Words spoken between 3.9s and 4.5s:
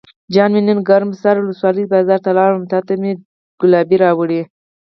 راوړې.